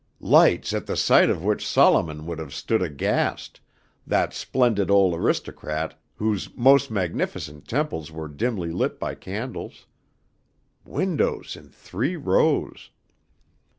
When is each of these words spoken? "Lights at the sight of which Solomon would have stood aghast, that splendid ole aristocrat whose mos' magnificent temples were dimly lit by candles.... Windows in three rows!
"Lights 0.19 0.73
at 0.73 0.87
the 0.87 0.97
sight 0.97 1.29
of 1.29 1.43
which 1.43 1.63
Solomon 1.63 2.25
would 2.25 2.39
have 2.39 2.55
stood 2.55 2.81
aghast, 2.81 3.59
that 4.07 4.33
splendid 4.33 4.89
ole 4.89 5.13
aristocrat 5.13 5.93
whose 6.15 6.49
mos' 6.57 6.89
magnificent 6.89 7.67
temples 7.67 8.11
were 8.11 8.27
dimly 8.27 8.71
lit 8.71 8.99
by 8.99 9.13
candles.... 9.13 9.85
Windows 10.85 11.55
in 11.55 11.69
three 11.69 12.15
rows! 12.15 12.89